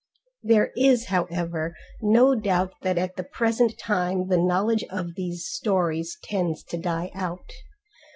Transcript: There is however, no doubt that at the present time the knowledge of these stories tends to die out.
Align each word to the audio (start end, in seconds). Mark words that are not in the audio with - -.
There 0.41 0.71
is 0.75 1.09
however, 1.09 1.75
no 2.01 2.33
doubt 2.33 2.73
that 2.81 2.97
at 2.97 3.17
the 3.17 3.23
present 3.23 3.77
time 3.77 4.29
the 4.29 4.37
knowledge 4.41 4.83
of 4.89 5.13
these 5.13 5.45
stories 5.45 6.17
tends 6.23 6.63
to 6.69 6.77
die 6.79 7.11
out. 7.13 7.51